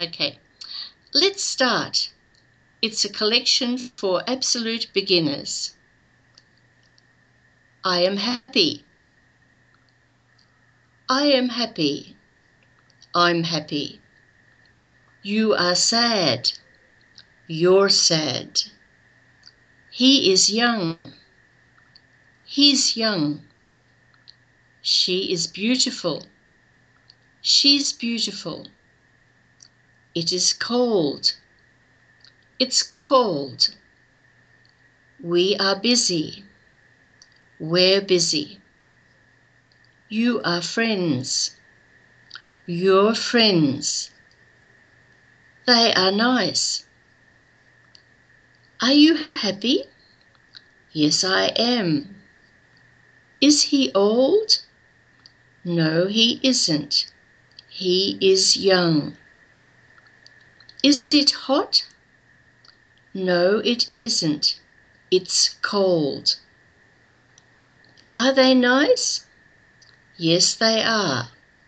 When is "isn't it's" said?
64.04-65.56